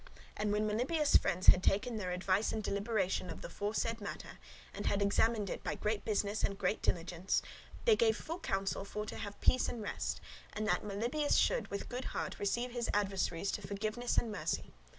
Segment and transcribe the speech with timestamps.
[0.35, 4.39] And when Melibœus' friends had taken their advice and deliberation of the foresaid matter,
[4.73, 7.43] and had examined it by great business and great diligence,
[7.85, 10.19] they gave full counsel for to have peace and rest,
[10.53, 14.73] and that Melibœus should with good heart receive his adversaries to forgiveness and mercy.